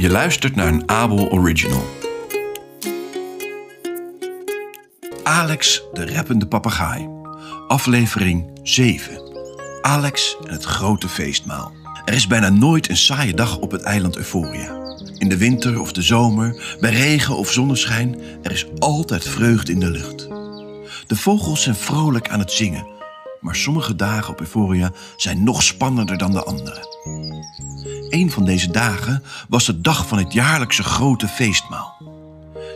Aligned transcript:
Je 0.00 0.08
luistert 0.08 0.54
naar 0.54 0.68
een 0.68 0.88
Abel 0.88 1.30
Original. 1.30 1.84
Alex, 5.22 5.82
de 5.92 6.14
rappende 6.14 6.46
papegaai. 6.46 7.08
Aflevering 7.68 8.50
7. 8.62 9.22
Alex 9.82 10.36
en 10.44 10.52
het 10.52 10.64
grote 10.64 11.08
feestmaal. 11.08 11.72
Er 12.04 12.14
is 12.14 12.26
bijna 12.26 12.48
nooit 12.48 12.88
een 12.88 12.96
saaie 12.96 13.34
dag 13.34 13.58
op 13.58 13.70
het 13.70 13.82
eiland 13.82 14.16
Euphoria. 14.16 14.72
In 15.18 15.28
de 15.28 15.36
winter 15.36 15.80
of 15.80 15.92
de 15.92 16.02
zomer, 16.02 16.76
bij 16.80 16.92
regen 16.92 17.36
of 17.36 17.52
zonneschijn, 17.52 18.20
er 18.42 18.52
is 18.52 18.66
altijd 18.78 19.28
vreugde 19.28 19.72
in 19.72 19.80
de 19.80 19.90
lucht. 19.90 20.28
De 21.06 21.16
vogels 21.16 21.62
zijn 21.62 21.76
vrolijk 21.76 22.28
aan 22.28 22.38
het 22.38 22.52
zingen, 22.52 22.86
maar 23.40 23.56
sommige 23.56 23.96
dagen 23.96 24.32
op 24.32 24.40
Euphoria 24.40 24.92
zijn 25.16 25.44
nog 25.44 25.62
spannender 25.62 26.18
dan 26.18 26.32
de 26.32 26.44
andere. 26.44 26.97
Een 28.10 28.30
van 28.30 28.44
deze 28.44 28.70
dagen 28.70 29.22
was 29.48 29.66
de 29.66 29.80
dag 29.80 30.06
van 30.06 30.18
het 30.18 30.32
jaarlijkse 30.32 30.82
grote 30.82 31.28
feestmaal. 31.28 31.96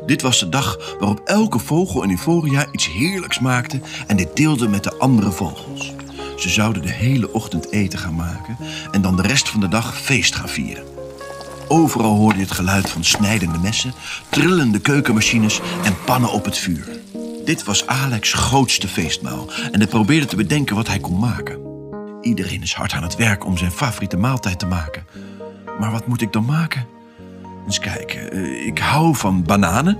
Dit 0.06 0.23
was 0.23 0.41
de 0.41 0.48
dag 0.48 0.79
waarop 0.98 1.20
elke 1.25 1.59
vogel 1.59 2.02
in 2.02 2.11
Euphoria 2.11 2.66
iets 2.73 2.93
heerlijks 2.93 3.39
maakte 3.39 3.80
en 4.06 4.16
dit 4.16 4.37
deelde 4.37 4.69
met 4.69 4.84
de 4.84 4.98
andere 4.98 5.30
vogels. 5.30 5.92
Ze 6.37 6.48
zouden 6.48 6.83
de 6.83 6.92
hele 6.92 7.33
ochtend 7.33 7.70
eten 7.70 7.98
gaan 7.98 8.15
maken 8.15 8.56
en 8.91 9.03
dan 9.03 9.16
de 9.16 9.23
rest 9.23 9.48
van 9.48 9.61
de 9.61 9.69
dag 9.69 9.98
feest 10.01 10.34
gaan 10.34 10.48
vieren. 10.48 10.84
Overal 11.69 12.17
hoorde 12.17 12.39
je 12.39 12.45
het 12.45 12.55
geluid 12.55 12.91
van 12.91 13.05
snijdende 13.05 13.59
messen, 13.59 13.95
trillende 14.28 14.80
keukenmachines 14.80 15.61
en 15.84 15.97
pannen 16.05 16.33
op 16.33 16.45
het 16.45 16.59
vuur. 16.59 16.89
Dit 17.45 17.64
was 17.64 17.87
Alex' 17.87 18.33
grootste 18.33 18.89
feestmaal 18.89 19.51
en 19.73 19.78
hij 19.78 19.89
probeerde 19.89 20.27
te 20.27 20.37
bedenken 20.37 20.77
wat 20.77 20.89
hij 20.89 20.98
kon 20.98 21.19
maken. 21.19 21.59
Iedereen 22.23 22.62
is 22.62 22.75
hard 22.75 22.92
aan 22.92 23.03
het 23.03 23.17
werk 23.17 23.45
om 23.45 23.59
zijn 23.59 23.70
favoriete 23.70 24.17
maaltijd 24.17 24.59
te 24.59 24.67
maken. 24.67 25.06
Maar 25.82 25.91
wat 25.91 26.06
moet 26.06 26.20
ik 26.20 26.32
dan 26.32 26.45
maken? 26.45 26.86
Eens 27.64 27.78
kijken, 27.78 28.32
eh, 28.32 28.66
ik 28.66 28.78
hou 28.78 29.16
van 29.16 29.42
bananen. 29.42 29.98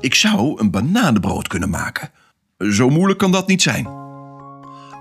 Ik 0.00 0.14
zou 0.14 0.60
een 0.60 0.70
bananenbrood 0.70 1.48
kunnen 1.48 1.70
maken. 1.70 2.10
Zo 2.58 2.90
moeilijk 2.90 3.18
kan 3.18 3.32
dat 3.32 3.46
niet 3.46 3.62
zijn. 3.62 3.88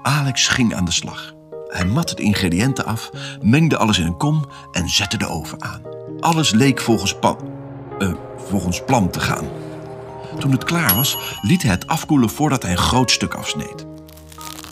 Alex 0.02 0.48
ging 0.48 0.76
aan 0.76 0.86
de 0.86 0.92
slag. 0.92 1.34
Hij 1.68 1.86
matte 1.86 2.16
de 2.16 2.24
ingrediënten 2.24 2.86
af, 2.86 3.10
mengde 3.42 3.78
alles 3.78 4.00
in 4.00 4.06
een 4.06 4.18
kom 4.18 4.50
en 4.72 4.90
zette 4.90 5.18
de 5.18 5.28
oven 5.28 5.62
aan. 5.62 5.82
Alles 6.20 6.52
leek 6.52 6.82
volgens, 6.82 7.16
eh, 8.00 8.14
volgens 8.38 8.84
plan 8.84 9.10
te 9.10 9.20
gaan. 9.20 9.46
Toen 10.40 10.52
het 10.52 10.64
klaar 10.64 10.96
was, 10.96 11.38
liet 11.42 11.62
hij 11.62 11.72
het 11.72 11.88
afkoelen 11.88 12.30
voordat 12.30 12.64
hij 12.64 12.72
een 12.72 12.78
groot 12.78 13.12
stuk 13.12 13.34
afsneed. 13.34 13.86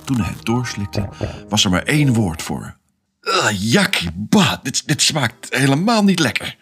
Toen 0.06 0.20
hij 0.20 0.34
het 0.36 0.46
doorslikte, 0.46 1.10
was 1.50 1.66
er 1.66 1.72
maar 1.72 1.84
één 1.84 2.14
woord 2.14 2.42
voor. 2.42 2.79
Uh, 3.40 3.72
jakkie, 3.72 4.10
bah, 4.16 4.54
dit, 4.64 4.88
dit 4.88 5.02
smaakt 5.02 5.48
helemaal 5.50 6.04
niet 6.04 6.20
lekker. 6.20 6.58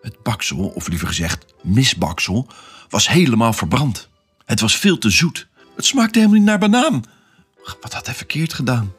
Het 0.00 0.22
baksel, 0.22 0.58
of 0.58 0.88
liever 0.88 1.06
gezegd 1.06 1.44
misbaksel, 1.62 2.48
was 2.88 3.08
helemaal 3.08 3.52
verbrand. 3.52 4.08
Het 4.44 4.60
was 4.60 4.76
veel 4.76 4.98
te 4.98 5.10
zoet. 5.10 5.48
Het 5.76 5.84
smaakte 5.84 6.18
helemaal 6.18 6.38
niet 6.38 6.48
naar 6.48 6.58
banaan. 6.58 7.04
Wat 7.80 7.92
had 7.92 8.06
hij 8.06 8.14
verkeerd 8.14 8.52
gedaan? 8.52 8.92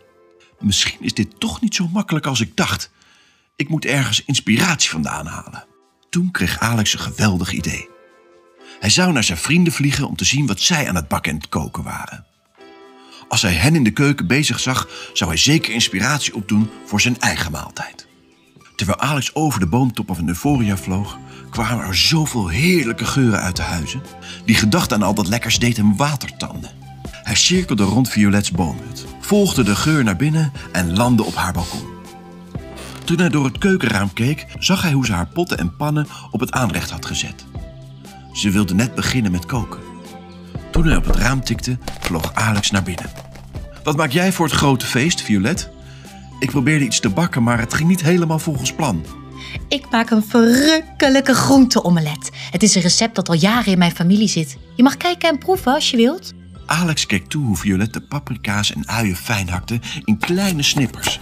Misschien 0.59 1.01
is 1.01 1.13
dit 1.13 1.39
toch 1.39 1.61
niet 1.61 1.75
zo 1.75 1.87
makkelijk 1.87 2.25
als 2.25 2.41
ik 2.41 2.55
dacht. 2.55 2.91
Ik 3.55 3.69
moet 3.69 3.85
ergens 3.85 4.23
inspiratie 4.25 4.89
vandaan 4.89 5.25
halen. 5.25 5.65
Toen 6.09 6.31
kreeg 6.31 6.59
Alex 6.59 6.93
een 6.93 6.99
geweldig 6.99 7.51
idee. 7.51 7.89
Hij 8.79 8.89
zou 8.89 9.11
naar 9.11 9.23
zijn 9.23 9.37
vrienden 9.37 9.73
vliegen 9.73 10.07
om 10.07 10.15
te 10.15 10.25
zien 10.25 10.47
wat 10.47 10.59
zij 10.59 10.87
aan 10.87 10.95
het 10.95 11.07
bakken 11.07 11.31
en 11.31 11.37
het 11.37 11.49
koken 11.49 11.83
waren. 11.83 12.25
Als 13.33 13.41
hij 13.41 13.53
hen 13.53 13.75
in 13.75 13.83
de 13.83 13.91
keuken 13.91 14.27
bezig 14.27 14.59
zag, 14.59 14.87
zou 15.13 15.29
hij 15.29 15.39
zeker 15.39 15.73
inspiratie 15.73 16.35
opdoen 16.35 16.69
voor 16.85 17.01
zijn 17.01 17.19
eigen 17.19 17.51
maaltijd. 17.51 18.07
Terwijl 18.75 18.99
Alex 18.99 19.35
over 19.35 19.59
de 19.59 19.67
boomtoppen 19.67 20.15
van 20.15 20.27
Euphoria 20.27 20.77
vloog, 20.77 21.17
kwamen 21.49 21.85
er 21.85 21.95
zoveel 21.95 22.47
heerlijke 22.47 23.05
geuren 23.05 23.39
uit 23.39 23.55
de 23.55 23.61
huizen. 23.61 24.01
Die 24.45 24.55
gedachte 24.55 24.93
aan 24.93 25.03
al 25.03 25.13
dat 25.13 25.27
lekkers 25.27 25.59
deed 25.59 25.77
hem 25.77 25.97
watertanden. 25.97 26.69
Hij 27.03 27.35
cirkelde 27.35 27.83
rond 27.83 28.09
Violets 28.09 28.51
boomhut, 28.51 29.05
volgde 29.19 29.63
de 29.63 29.75
geur 29.75 30.03
naar 30.03 30.15
binnen 30.15 30.51
en 30.71 30.95
landde 30.95 31.23
op 31.23 31.35
haar 31.35 31.53
balkon. 31.53 31.87
Toen 33.03 33.19
hij 33.19 33.29
door 33.29 33.45
het 33.45 33.57
keukenraam 33.57 34.13
keek, 34.13 34.45
zag 34.59 34.81
hij 34.81 34.91
hoe 34.91 35.05
ze 35.05 35.13
haar 35.13 35.27
potten 35.27 35.57
en 35.57 35.75
pannen 35.75 36.07
op 36.31 36.39
het 36.39 36.51
aanrecht 36.51 36.89
had 36.89 37.05
gezet. 37.05 37.45
Ze 38.33 38.49
wilde 38.49 38.73
net 38.73 38.95
beginnen 38.95 39.31
met 39.31 39.45
koken. 39.45 39.79
Toen 40.71 40.85
hij 40.85 40.95
op 40.95 41.05
het 41.05 41.15
raam 41.15 41.43
tikte, 41.43 41.77
vloog 41.99 42.33
Alex 42.33 42.71
naar 42.71 42.83
binnen. 42.83 43.22
Wat 43.83 43.95
maak 43.95 44.11
jij 44.11 44.31
voor 44.31 44.45
het 44.45 44.55
grote 44.55 44.85
feest, 44.85 45.21
Violet? 45.21 45.69
Ik 46.39 46.49
probeerde 46.49 46.85
iets 46.85 46.99
te 46.99 47.09
bakken, 47.09 47.43
maar 47.43 47.59
het 47.59 47.73
ging 47.73 47.89
niet 47.89 48.01
helemaal 48.01 48.39
volgens 48.39 48.73
plan. 48.73 49.05
Ik 49.67 49.89
maak 49.89 50.09
een 50.09 50.23
verrukkelijke 50.23 51.33
groenteomelet. 51.33 52.29
Het 52.51 52.63
is 52.63 52.75
een 52.75 52.81
recept 52.81 53.15
dat 53.15 53.29
al 53.29 53.35
jaren 53.35 53.71
in 53.71 53.77
mijn 53.77 53.95
familie 53.95 54.27
zit. 54.27 54.57
Je 54.75 54.83
mag 54.83 54.97
kijken 54.97 55.29
en 55.29 55.37
proeven 55.37 55.73
als 55.73 55.91
je 55.91 55.97
wilt. 55.97 56.33
Alex 56.65 57.05
keek 57.05 57.27
toe 57.27 57.45
hoe 57.45 57.55
Violet 57.55 57.93
de 57.93 58.01
paprika's 58.01 58.73
en 58.73 58.87
uien 58.87 59.15
fijn 59.15 59.49
hakte 59.49 59.79
in 60.05 60.17
kleine 60.17 60.63
snippers. 60.63 61.19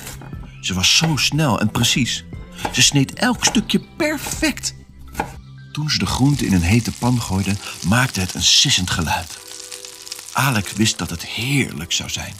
Ze 0.62 0.74
was 0.74 0.98
zo 0.98 1.16
snel 1.16 1.60
en 1.60 1.72
precies. 1.72 2.26
Ze 2.72 2.82
sneed 2.82 3.14
elk 3.14 3.46
stukje 3.46 3.82
perfect. 3.98 4.76
Toen 5.72 5.90
ze 5.90 5.98
de 5.98 6.06
groente 6.06 6.46
in 6.46 6.54
een 6.54 6.62
hete 6.62 6.92
pan 6.92 7.22
gooide, 7.22 7.56
maakte 7.88 8.20
het 8.20 8.34
een 8.34 8.44
sissend 8.44 8.90
geluid. 8.90 9.40
Alex 10.34 10.74
wist 10.74 10.98
dat 10.98 11.10
het 11.10 11.26
heerlijk 11.26 11.92
zou 11.92 12.10
zijn. 12.10 12.34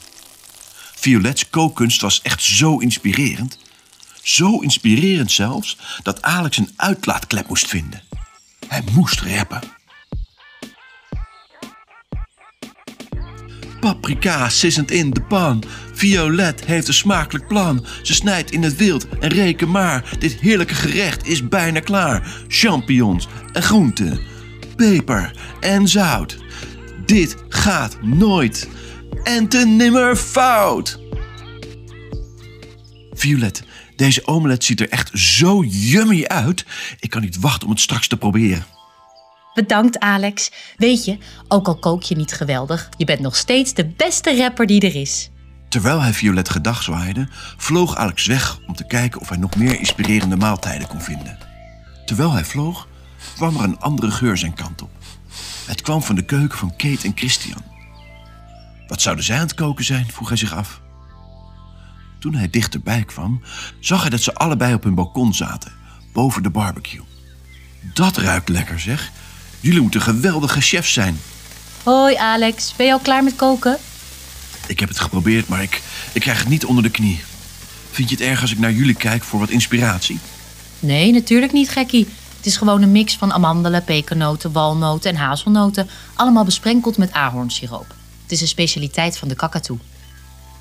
Violets 1.02 1.50
kookkunst 1.50 2.02
was 2.02 2.22
echt 2.22 2.42
zo 2.42 2.78
inspirerend. 2.78 3.58
Zo 4.22 4.60
inspirerend 4.60 5.32
zelfs 5.32 5.78
dat 6.04 6.22
Alex 6.22 6.58
een 6.58 6.70
uitlaatklep 6.76 7.48
moest 7.48 7.68
vinden. 7.68 8.02
Hij 8.68 8.84
moest 8.92 9.22
rappen. 9.22 9.62
Paprika 13.80 14.50
sissend 14.50 14.92
in 14.92 15.10
de 15.10 15.22
pan. 15.22 15.64
Violet 15.94 16.66
heeft 16.66 16.88
een 16.88 16.94
smakelijk 16.94 17.48
plan. 17.48 17.86
Ze 18.02 18.14
snijdt 18.14 18.52
in 18.52 18.64
het 18.64 18.76
wild 18.76 19.08
en 19.20 19.30
reken 19.30 19.72
maar. 19.72 20.16
Dit 20.20 20.40
heerlijke 20.40 20.76
gerecht 20.76 21.28
is 21.28 21.48
bijna 21.48 21.80
klaar. 21.80 22.44
Champignons 22.48 23.28
en 23.54 23.64
groenten. 23.64 24.20
Peper 24.76 25.32
en 25.60 25.88
zout. 25.88 26.38
Dit 27.06 27.36
gaat 27.50 28.02
nooit. 28.02 28.68
En 29.24 29.48
te 29.48 29.66
nimmer 29.66 30.16
fout. 30.16 31.00
Violet, 33.12 33.64
deze 33.96 34.28
omelet 34.28 34.64
ziet 34.64 34.80
er 34.80 34.90
echt 34.90 35.10
zo 35.14 35.64
yummy 35.64 36.26
uit. 36.26 36.66
Ik 37.00 37.10
kan 37.10 37.22
niet 37.22 37.40
wachten 37.40 37.64
om 37.68 37.74
het 37.74 37.82
straks 37.82 38.08
te 38.08 38.18
proberen. 38.18 38.66
Bedankt, 39.54 40.00
Alex. 40.00 40.52
Weet 40.78 41.06
je, 41.06 41.18
ook 41.48 41.68
al 41.68 41.80
kook 41.80 42.04
je 42.04 42.16
niet 42.16 42.34
geweldig, 42.34 42.90
je 42.98 43.06
bent 43.06 43.20
nog 43.20 43.36
steeds 43.36 43.74
de 43.74 43.88
beste 43.88 44.38
rapper 44.38 44.66
die 44.66 44.82
er 44.82 44.96
is. 44.96 45.30
Terwijl 45.70 46.02
hij 46.02 46.14
Violet 46.14 46.50
gedag 46.50 46.84
zwaaide, 46.84 47.28
vloog 47.58 47.96
Alex 47.96 48.26
weg 48.26 48.60
om 48.68 48.76
te 48.76 48.88
kijken 48.88 49.22
of 49.22 49.30
hij 49.30 49.38
nog 49.38 49.56
meer 49.56 49.80
inspirerende 49.80 50.36
maaltijden 50.36 50.88
kon 50.88 51.02
vinden. 51.02 51.38
Terwijl 52.06 52.32
hij 52.32 52.46
vloog, 52.46 52.88
kwam 53.36 53.56
er 53.56 53.64
een 53.64 53.80
andere 53.80 54.12
geur 54.12 54.38
zijn 54.38 54.54
kant 54.54 54.82
op. 54.82 54.90
Het 55.66 55.82
kwam 55.82 56.04
van 56.04 56.16
de 56.16 56.26
keuken 56.26 56.58
van 56.58 56.76
Kate 56.76 57.06
en 57.08 57.12
Christian. 57.16 57.71
Wat 58.92 59.02
zouden 59.02 59.26
zij 59.26 59.36
aan 59.36 59.42
het 59.42 59.54
koken 59.54 59.86
zijn, 59.86 60.12
vroeg 60.12 60.28
hij 60.28 60.38
zich 60.38 60.54
af. 60.54 60.82
Toen 62.20 62.34
hij 62.34 62.50
dichterbij 62.50 63.04
kwam, 63.04 63.42
zag 63.80 64.02
hij 64.02 64.10
dat 64.10 64.22
ze 64.22 64.34
allebei 64.34 64.74
op 64.74 64.84
hun 64.84 64.96
balkon 64.96 65.34
zaten, 65.34 65.72
boven 66.14 66.44
de 66.44 66.50
barbecue. 66.50 67.02
Dat 67.94 68.18
ruikt 68.18 68.50
lekker, 68.50 68.80
zeg. 68.80 69.12
Jullie 69.60 69.82
moeten 69.82 70.02
geweldige 70.02 70.62
chefs 70.62 70.94
zijn. 70.94 71.20
Hoi, 71.84 72.16
Alex. 72.16 72.74
Ben 72.76 72.86
je 72.86 72.92
al 72.92 73.00
klaar 73.00 73.24
met 73.24 73.36
koken? 73.36 73.78
Ik 74.68 74.80
heb 74.80 74.90
het 74.90 75.00
geprobeerd, 75.00 75.48
maar 75.48 75.62
ik, 75.62 75.82
ik 76.14 76.22
krijg 76.22 76.40
het 76.40 76.50
niet 76.50 76.66
onder 76.66 76.84
de 76.84 76.92
knie. 76.92 77.24
Vind 77.92 78.10
je 78.10 78.16
het 78.16 78.26
erg 78.26 78.42
als 78.42 78.52
ik 78.52 78.60
naar 78.60 78.72
jullie 78.72 78.96
kijk 78.96 79.24
voor 79.24 79.40
wat 79.40 79.50
inspiratie? 79.50 80.20
Nee, 80.80 81.12
natuurlijk 81.12 81.52
niet, 81.52 81.70
gekkie. 81.70 82.08
Het 82.38 82.46
is 82.46 82.58
gewoon 82.58 82.82
een 82.82 82.92
mix 82.92 83.18
van 83.18 83.34
amandelen, 83.34 83.84
pepernoten, 83.84 84.52
walnoten 84.52 85.10
en 85.10 85.16
hazelnoten. 85.16 85.90
Allemaal 86.16 86.46
besprenkeld 86.46 86.98
met 86.98 87.12
ahornsiroop. 87.12 88.00
Het 88.32 88.40
is 88.40 88.46
een 88.46 88.56
specialiteit 88.56 89.18
van 89.18 89.28
de 89.28 89.36
kakatoe. 89.36 89.78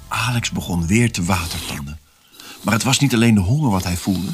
Alex 0.09 0.51
begon 0.51 0.87
weer 0.87 1.13
te 1.13 1.25
watertanden. 1.25 1.99
Maar 2.63 2.75
het 2.75 2.83
was 2.83 2.99
niet 2.99 3.15
alleen 3.15 3.35
de 3.35 3.41
honger 3.41 3.71
wat 3.71 3.85
hij 3.85 3.97
voelde. 3.97 4.29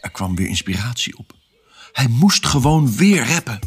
Er 0.00 0.10
kwam 0.10 0.36
weer 0.36 0.46
inspiratie 0.46 1.18
op. 1.18 1.32
Hij 1.92 2.08
moest 2.08 2.46
gewoon 2.46 2.96
weer 2.96 3.26
rappen. 3.28 3.58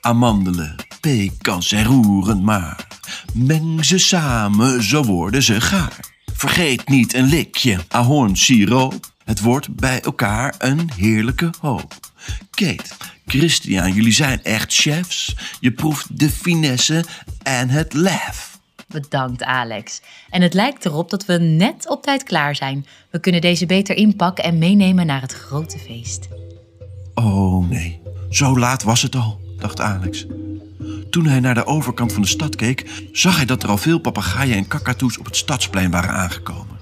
Amandelen, 0.00 0.76
pekans 1.00 1.72
en 1.72 1.84
roerend 1.84 2.42
maar. 2.42 2.86
Meng 3.32 3.84
ze 3.84 3.98
samen, 3.98 4.82
zo 4.82 5.04
worden 5.04 5.42
ze 5.42 5.60
gaar. 5.60 6.00
Vergeet 6.34 6.88
niet 6.88 7.14
een 7.14 7.26
likje 7.26 7.84
ahornsiroop. 7.88 9.12
Het 9.24 9.40
wordt 9.40 9.74
bij 9.74 10.00
elkaar 10.00 10.54
een 10.58 10.90
heerlijke 10.96 11.50
hoop. 11.60 11.94
Kate, 12.50 12.94
Christian, 13.26 13.92
jullie 13.92 14.12
zijn 14.12 14.42
echt 14.42 14.74
chefs. 14.74 15.36
Je 15.60 15.72
proeft 15.72 16.18
de 16.18 16.30
finesse 16.30 17.04
en 17.42 17.68
het 17.68 17.92
lef. 17.92 18.58
Bedankt, 18.88 19.42
Alex. 19.42 20.00
En 20.30 20.42
het 20.42 20.54
lijkt 20.54 20.84
erop 20.84 21.10
dat 21.10 21.24
we 21.26 21.38
net 21.38 21.88
op 21.88 22.02
tijd 22.02 22.22
klaar 22.22 22.56
zijn. 22.56 22.86
We 23.10 23.20
kunnen 23.20 23.40
deze 23.40 23.66
beter 23.66 23.96
inpakken 23.96 24.44
en 24.44 24.58
meenemen 24.58 25.06
naar 25.06 25.20
het 25.20 25.32
grote 25.32 25.78
feest. 25.78 26.28
Oh 27.14 27.68
nee, 27.68 28.00
zo 28.30 28.58
laat 28.58 28.82
was 28.82 29.02
het 29.02 29.14
al, 29.16 29.40
dacht 29.58 29.80
Alex. 29.80 30.26
Toen 31.10 31.26
hij 31.26 31.40
naar 31.40 31.54
de 31.54 31.66
overkant 31.66 32.12
van 32.12 32.22
de 32.22 32.28
stad 32.28 32.56
keek, 32.56 33.08
zag 33.12 33.36
hij 33.36 33.44
dat 33.44 33.62
er 33.62 33.68
al 33.68 33.76
veel 33.76 33.98
papegaaien 33.98 34.56
en 34.56 34.68
kakatoes 34.68 35.18
op 35.18 35.24
het 35.24 35.36
stadsplein 35.36 35.90
waren 35.90 36.14
aangekomen. 36.14 36.76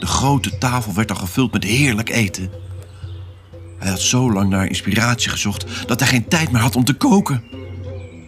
De 0.00 0.06
grote 0.06 0.58
tafel 0.58 0.94
werd 0.94 1.10
al 1.10 1.16
gevuld 1.16 1.52
met 1.52 1.64
heerlijk 1.64 2.08
eten. 2.08 2.50
Hij 3.86 3.94
had 3.94 4.04
zo 4.04 4.32
lang 4.32 4.50
naar 4.50 4.66
inspiratie 4.66 5.30
gezocht 5.30 5.64
dat 5.86 6.00
hij 6.00 6.08
geen 6.08 6.28
tijd 6.28 6.50
meer 6.52 6.60
had 6.60 6.76
om 6.76 6.84
te 6.84 6.94
koken. 6.94 7.44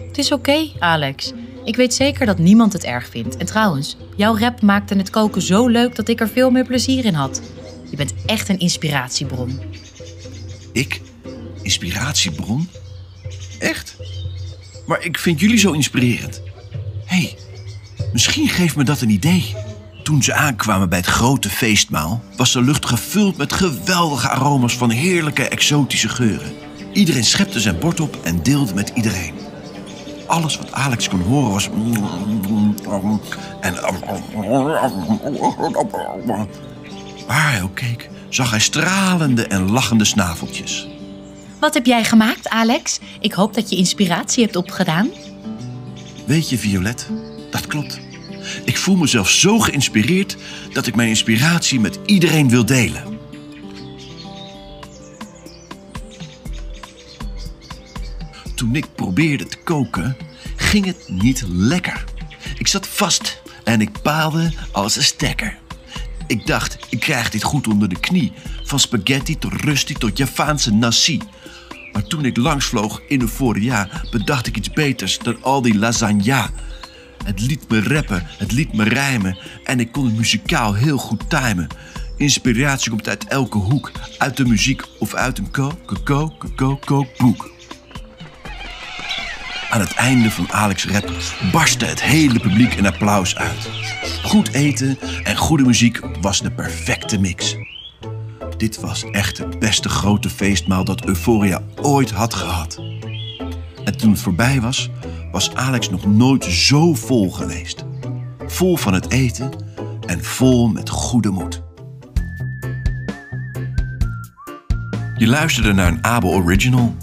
Het 0.07 0.19
is 0.19 0.33
oké, 0.33 0.69
Alex. 0.79 1.33
Ik 1.65 1.77
weet 1.77 1.95
zeker 1.95 2.27
dat 2.27 2.39
niemand 2.39 2.73
het 2.73 2.85
erg 2.85 3.09
vindt. 3.09 3.37
En 3.37 3.47
trouwens, 3.47 3.97
jouw 4.17 4.39
rap 4.39 4.63
maakte 4.63 4.95
het 4.95 5.11
koken 5.11 5.43
zo 5.43 5.67
leuk 5.67 5.95
dat 5.95 6.09
ik 6.09 6.21
er 6.21 6.29
veel 6.29 6.51
meer 6.51 6.65
plezier 6.65 7.05
in 7.05 7.15
had. 7.15 7.43
Je 7.91 7.97
bent 7.97 8.15
echt 8.27 8.49
een 8.49 8.59
inspiratiebron. 8.59 9.61
Ik? 10.73 11.01
Inspiratiebron? 11.63 12.69
Echt? 13.59 13.97
Maar 14.87 15.05
ik 15.05 15.19
vind 15.19 15.41
jullie 15.41 15.59
zo 15.59 15.73
inspirerend. 15.73 16.43
Hé, 17.05 17.17
hey, 17.17 17.37
misschien 18.13 18.49
geeft 18.49 18.77
me 18.77 18.85
dat 18.85 19.01
een 19.01 19.11
idee. 19.11 19.55
Toen 20.09 20.23
ze 20.23 20.35
aankwamen 20.35 20.89
bij 20.89 20.99
het 20.99 21.07
grote 21.07 21.51
feestmaal, 21.51 22.23
was 22.37 22.53
de 22.53 22.63
lucht 22.63 22.87
gevuld 22.87 23.37
met 23.37 23.53
geweldige 23.53 24.29
aroma's 24.29 24.77
van 24.77 24.91
heerlijke 24.91 25.49
exotische 25.49 26.09
geuren. 26.09 26.53
Iedereen 26.93 27.25
schepte 27.25 27.61
zijn 27.61 27.79
bord 27.79 28.01
op 28.01 28.17
en 28.23 28.43
deelde 28.43 28.75
met 28.75 28.93
iedereen. 28.95 29.35
Alles 30.27 30.57
wat 30.57 30.73
Alex 30.73 31.09
kon 31.09 31.21
horen 31.21 31.51
was. 31.51 31.69
En. 33.61 33.75
Waar 37.27 37.51
hij 37.51 37.63
ook 37.63 37.75
keek, 37.75 38.11
zag 38.29 38.51
hij 38.51 38.61
stralende 38.61 39.47
en 39.47 39.71
lachende 39.71 40.05
snaveltjes. 40.05 40.89
Wat 41.61 41.75
heb 41.75 41.87
jij 41.87 42.05
gemaakt, 42.05 42.49
Alex? 42.49 42.99
Ik 43.21 43.33
hoop 43.33 43.55
dat 43.55 43.71
je 43.71 43.77
inspiratie 43.77 44.45
hebt 44.45 44.57
opgedaan. 44.57 45.09
Weet 46.27 46.49
je, 46.49 46.59
Violet, 46.59 47.11
dat 47.51 47.67
klopt. 47.67 48.07
Ik 48.65 48.79
voel 48.79 48.97
mezelf 48.97 49.31
zo 49.31 49.59
geïnspireerd 49.59 50.37
dat 50.73 50.87
ik 50.87 50.95
mijn 50.95 51.09
inspiratie 51.09 51.81
met 51.81 51.99
iedereen 52.05 52.49
wil 52.49 52.65
delen. 52.65 53.19
Toen 58.55 58.75
ik 58.75 58.95
probeerde 58.95 59.47
te 59.47 59.57
koken, 59.65 60.17
ging 60.57 60.85
het 60.85 61.09
niet 61.09 61.45
lekker. 61.49 62.05
Ik 62.59 62.67
zat 62.67 62.87
vast 62.87 63.43
en 63.65 63.81
ik 63.81 64.03
paalde 64.03 64.53
als 64.73 64.97
een 64.97 65.03
stekker. 65.03 65.59
Ik 66.27 66.47
dacht, 66.47 66.79
ik 66.89 67.01
krijg 67.01 67.31
dit 67.31 67.43
goed 67.43 67.69
onder 67.69 67.89
de 67.89 68.01
knie. 68.01 68.33
Van 68.63 68.79
spaghetti 68.79 69.39
tot 69.39 69.53
rusty 69.53 69.95
tot 69.95 70.19
Javaanse 70.19 70.73
nasi. 70.73 71.21
Maar 71.93 72.03
toen 72.03 72.25
ik 72.25 72.37
langsvloog 72.37 73.03
in 73.09 73.21
Euphoria, 73.21 73.89
bedacht 74.11 74.47
ik 74.47 74.57
iets 74.57 74.71
beters 74.71 75.19
dan 75.19 75.43
al 75.43 75.63
die 75.63 75.79
lasagne. 75.79 76.51
Het 77.29 77.41
liet 77.41 77.69
me 77.69 77.83
rappen, 77.83 78.27
het 78.27 78.53
liet 78.53 78.73
me 78.73 78.85
rijmen 78.85 79.39
en 79.65 79.81
ik 79.81 79.93
kon 79.93 80.05
het 80.05 80.17
muzikaal 80.17 80.75
heel 80.75 80.99
goed 80.99 81.31
timen. 81.31 81.67
Inspiratie 82.17 82.91
komt 82.91 83.09
uit 83.09 83.25
elke 83.25 83.59
hoek, 83.59 83.93
uit 84.19 84.37
de 84.37 84.45
muziek 84.45 84.83
of 84.99 85.15
uit 85.15 85.39
een 85.39 85.51
ko, 85.51 85.79
ko, 86.05 86.33
ko, 86.55 86.77
ko, 86.77 87.07
boek. 87.17 87.51
Aan 89.71 89.81
het 89.81 89.95
einde 89.95 90.31
van 90.31 90.53
Alex' 90.53 90.87
rap 90.87 91.13
barstte 91.53 91.85
het 91.85 92.03
hele 92.03 92.41
publiek 92.41 92.75
in 92.75 92.87
applaus 92.87 93.37
uit. 93.37 93.69
Goed 94.23 94.53
eten 94.53 94.99
en 95.25 95.37
goede 95.37 95.65
muziek 95.65 96.01
was 96.21 96.41
de 96.41 96.51
perfecte 96.51 97.19
mix. 97.19 97.57
Dit 98.57 98.81
was 98.81 99.05
echt 99.05 99.39
het 99.39 99.59
beste 99.59 99.89
grote 99.89 100.31
feestmaal 100.31 100.85
dat 100.85 101.07
Euphoria 101.07 101.63
ooit 101.77 102.11
had 102.11 102.35
gehad. 102.35 102.79
En 103.85 103.97
toen 103.97 104.11
het 104.11 104.21
voorbij 104.21 104.61
was, 104.61 104.91
was 105.31 105.55
Alex 105.55 105.91
nog 105.91 106.07
nooit 106.07 106.45
zo 106.45 106.95
vol 106.95 107.31
geweest. 107.31 107.85
Vol 108.47 108.77
van 108.77 108.95
het 108.95 109.11
eten 109.11 109.51
en 110.07 110.25
vol 110.25 110.69
met 110.69 110.91
goede 110.91 111.31
moed. 111.31 111.63
Je 115.17 115.27
luisterde 115.27 115.73
naar 115.73 115.89
een 115.89 116.05
Abel 116.05 116.31
Original 116.31 116.95